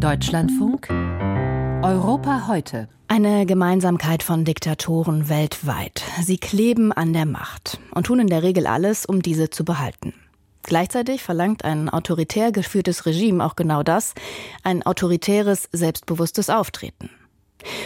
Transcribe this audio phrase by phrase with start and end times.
[0.00, 2.88] Deutschlandfunk Europa heute.
[3.06, 6.02] Eine Gemeinsamkeit von Diktatoren weltweit.
[6.22, 10.14] Sie kleben an der Macht und tun in der Regel alles, um diese zu behalten.
[10.62, 14.14] Gleichzeitig verlangt ein autoritär geführtes Regime auch genau das,
[14.62, 17.10] ein autoritäres, selbstbewusstes Auftreten.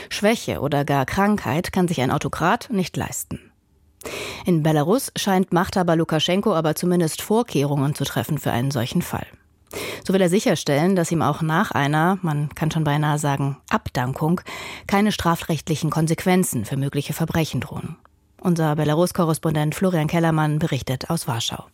[0.09, 3.41] Schwäche oder gar Krankheit kann sich ein Autokrat nicht leisten.
[4.46, 9.27] In Belarus scheint Machthaber Lukaschenko aber zumindest Vorkehrungen zu treffen für einen solchen Fall.
[10.07, 14.43] So will er sicherstellen, dass ihm auch nach einer, man kann schon beinahe sagen, Abdankung
[14.86, 17.96] keine strafrechtlichen Konsequenzen für mögliche Verbrechen drohen.
[18.39, 21.64] Unser Belarus-Korrespondent Florian Kellermann berichtet aus Warschau.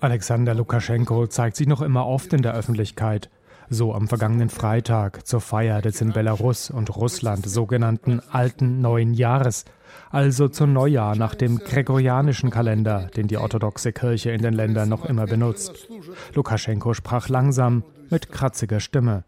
[0.00, 3.30] Alexander Lukaschenko zeigt sich noch immer oft in der Öffentlichkeit
[3.68, 9.64] so am vergangenen Freitag zur Feier des in Belarus und Russland sogenannten alten neuen Jahres,
[10.10, 15.04] also zu Neujahr nach dem gregorianischen Kalender, den die orthodoxe Kirche in den Ländern noch
[15.04, 15.88] immer benutzt.
[16.34, 19.24] Lukaschenko sprach langsam mit kratziger Stimme.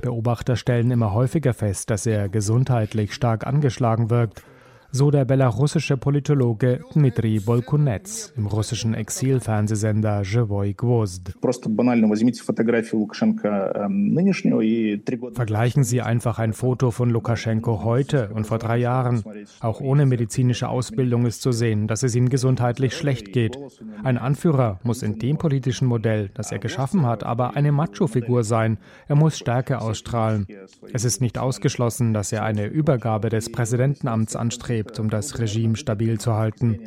[0.00, 4.42] Beobachter stellen immer häufiger fest, dass er gesundheitlich stark angeschlagen wirkt
[4.93, 11.33] so der belarussische Politologe Dmitri Bolkunetz im russischen Exilfernsehsender Живой Gvozd.
[15.33, 19.23] Vergleichen Sie einfach ein Foto von Lukaschenko heute und vor drei Jahren.
[19.59, 23.57] Auch ohne medizinische Ausbildung ist zu sehen, dass es ihm gesundheitlich schlecht geht.
[24.03, 28.79] Ein Anführer muss in dem politischen Modell, das er geschaffen hat, aber eine Macho-Figur sein.
[29.07, 30.47] Er muss Stärke ausstrahlen.
[30.93, 35.76] Es ist nicht ausgeschlossen, dass er eine Übergabe des Präsidentenamts anstrebt gibt, um das Regime
[35.76, 36.78] stabil zu halten.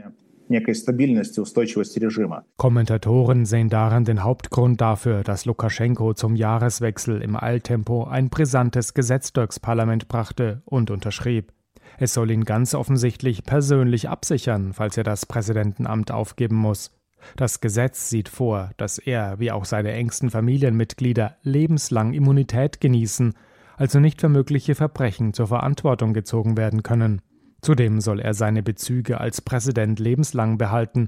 [2.56, 9.34] Kommentatoren sehen darin den Hauptgrund dafür, dass Lukaschenko zum Jahreswechsel im Eiltempo ein brisantes Gesetz
[9.34, 11.52] durchs Parlament brachte und unterschrieb.
[11.98, 16.92] Es soll ihn ganz offensichtlich persönlich absichern, falls er das Präsidentenamt aufgeben muss.
[17.36, 23.34] Das Gesetz sieht vor, dass er, wie auch seine engsten Familienmitglieder, lebenslang Immunität genießen,
[23.76, 27.22] also nicht für mögliche Verbrechen zur Verantwortung gezogen werden können.
[27.62, 31.08] Zudem soll er seine Bezüge als Präsident lebenslang behalten,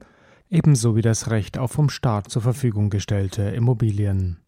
[0.49, 4.39] ebenso wie das Recht auf vom Staat zur Verfügung gestellte Immobilien.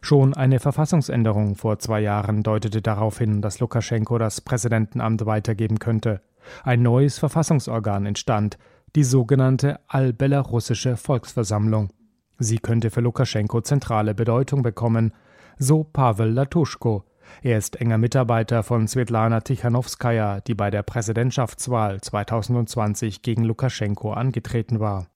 [0.00, 6.20] Schon eine Verfassungsänderung vor zwei Jahren deutete darauf hin, dass Lukaschenko das Präsidentenamt weitergeben könnte.
[6.64, 8.58] Ein neues Verfassungsorgan entstand,
[8.96, 11.90] die sogenannte Allbelarussische Volksversammlung.
[12.38, 15.12] Sie könnte für Lukaschenko zentrale Bedeutung bekommen,
[15.58, 17.04] so Pavel Latuschko,
[17.42, 24.80] er ist enger Mitarbeiter von Svetlana Tichanowskaja, die bei der Präsidentschaftswahl 2020 gegen Lukaschenko angetreten
[24.80, 25.06] war.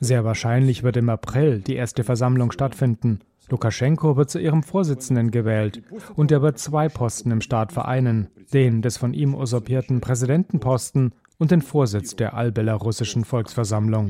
[0.00, 3.20] Sehr wahrscheinlich wird im April die erste Versammlung stattfinden.
[3.50, 5.82] Lukaschenko wird zu ihrem Vorsitzenden gewählt
[6.16, 11.50] und er wird zwei Posten im Staat vereinen, den des von ihm usurpierten Präsidentenposten und
[11.50, 14.08] den Vorsitz der allbelarussischen Volksversammlung.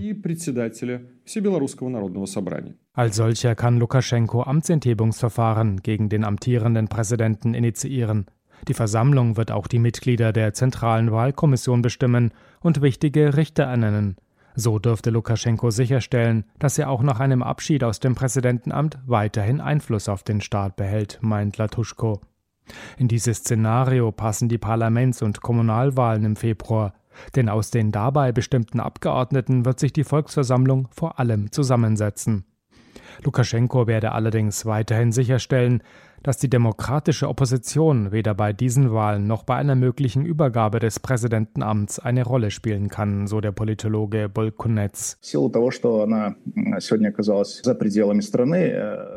[2.93, 8.27] Als solcher kann Lukaschenko Amtsenthebungsverfahren gegen den amtierenden Präsidenten initiieren.
[8.67, 14.17] Die Versammlung wird auch die Mitglieder der Zentralen Wahlkommission bestimmen und wichtige Richter ernennen.
[14.57, 20.09] So dürfte Lukaschenko sicherstellen, dass er auch nach einem Abschied aus dem Präsidentenamt weiterhin Einfluss
[20.09, 22.21] auf den Staat behält, meint Latuschko.
[22.99, 26.93] In dieses Szenario passen die Parlaments- und Kommunalwahlen im Februar.
[27.37, 32.45] Denn aus den dabei bestimmten Abgeordneten wird sich die Volksversammlung vor allem zusammensetzen.
[33.23, 35.83] Lukaschenko werde allerdings weiterhin sicherstellen,
[36.23, 41.99] dass die demokratische Opposition weder bei diesen Wahlen noch bei einer möglichen Übergabe des Präsidentenamts
[41.99, 45.19] eine Rolle spielen kann, so der Politologe Bolkunetz.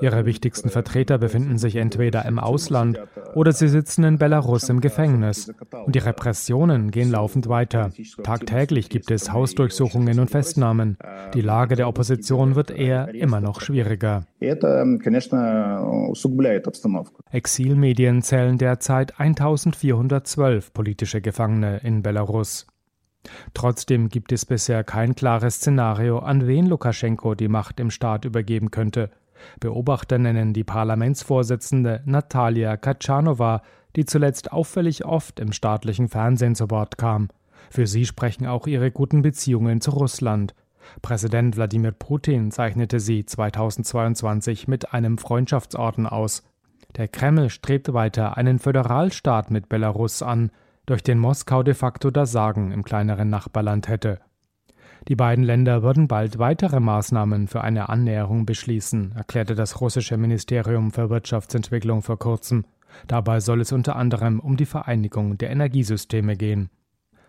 [0.01, 2.99] Ihre wichtigsten Vertreter befinden sich entweder im Ausland
[3.35, 5.51] oder sie sitzen in Belarus im Gefängnis.
[5.85, 7.91] Und die Repressionen gehen laufend weiter.
[8.23, 10.97] Tagtäglich gibt es Hausdurchsuchungen und Festnahmen.
[11.33, 14.25] Die Lage der Opposition wird eher immer noch schwieriger.
[17.31, 22.67] Exilmedien zählen derzeit 1412 politische Gefangene in Belarus.
[23.53, 28.71] Trotzdem gibt es bisher kein klares Szenario, an wen Lukaschenko die Macht im Staat übergeben
[28.71, 29.09] könnte.
[29.59, 33.61] Beobachter nennen die Parlamentsvorsitzende Natalia Katschanova,
[33.95, 37.29] die zuletzt auffällig oft im staatlichen Fernsehen zu Wort kam.
[37.69, 40.53] Für sie sprechen auch ihre guten Beziehungen zu Russland.
[41.01, 46.43] Präsident Wladimir Putin zeichnete sie 2022 mit einem Freundschaftsorden aus.
[46.95, 50.51] Der Kreml strebt weiter einen Föderalstaat mit Belarus an,
[50.85, 54.19] durch den Moskau de facto das Sagen im kleineren Nachbarland hätte.
[55.07, 60.91] Die beiden Länder würden bald weitere Maßnahmen für eine Annäherung beschließen, erklärte das russische Ministerium
[60.91, 62.63] für Wirtschaftsentwicklung vor kurzem.
[63.07, 66.69] Dabei soll es unter anderem um die Vereinigung der Energiesysteme gehen.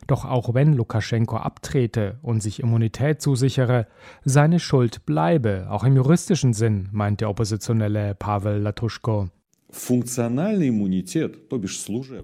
[0.06, 3.86] Doch auch wenn Lukaschenko abtrete und sich Immunität zusichere,
[4.24, 9.30] seine Schuld bleibe, auch im juristischen Sinn, meint der Oppositionelle Pavel Latuschko.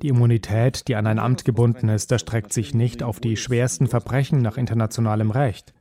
[0.03, 4.41] Die Immunität, die an ein Amt gebunden ist, erstreckt sich nicht auf die schwersten Verbrechen
[4.41, 5.75] nach internationalem Recht.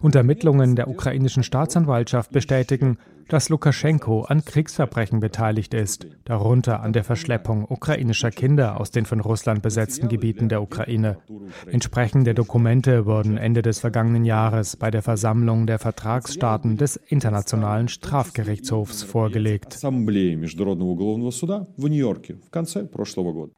[0.00, 7.04] Und Ermittlungen der ukrainischen Staatsanwaltschaft bestätigen, dass Lukaschenko an Kriegsverbrechen beteiligt ist, darunter an der
[7.04, 11.18] Verschleppung ukrainischer Kinder aus den von Russland besetzten Gebieten der Ukraine.
[11.66, 19.02] Entsprechende Dokumente wurden Ende des vergangenen Jahres bei der Versammlung der Vertragsstaaten des Internationalen Strafgerichtshofs
[19.02, 19.78] vorgelegt.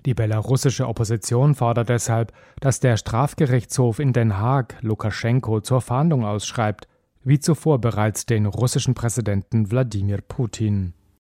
[0.07, 6.89] Die belarussische Opposition fordert deshalb, dass der Strafgerichtshof in Den Haag Lukaschenko zur Fahndung ausschreibt
[7.25, 10.95] wie zuvor bereits den russischen Präsidenten Wladimir Putin.